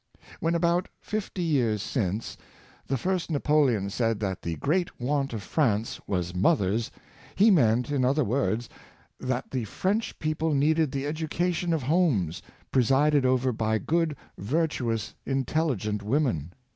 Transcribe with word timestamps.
When, 0.39 0.55
about 0.55 0.87
fifty 0.99 1.43
years 1.43 1.79
since, 1.83 2.35
the 2.87 2.97
first 2.97 3.29
Napoleon 3.29 3.91
said 3.91 4.19
that 4.19 4.41
the 4.41 4.55
great 4.55 4.99
want 4.99 5.31
of 5.31 5.43
France 5.43 6.01
was 6.07 6.33
mothers, 6.33 6.89
he 7.35 7.51
meant, 7.51 7.91
in 7.91 8.03
other 8.03 8.23
words, 8.23 8.67
that 9.19 9.51
the 9.51 9.65
French 9.65 10.17
people 10.17 10.55
needed 10.55 10.91
the 10.91 11.05
education 11.05 11.71
of 11.71 11.83
homes, 11.83 12.41
presided 12.71 13.27
over 13.27 13.51
by 13.51 13.77
good, 13.77 14.15
virtu 14.39 14.91
ous, 14.91 15.13
intelligent 15.23 16.01
women. 16.01 16.53